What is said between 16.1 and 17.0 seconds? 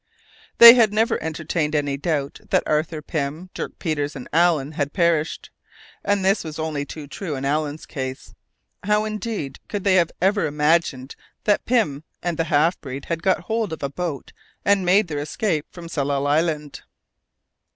Island?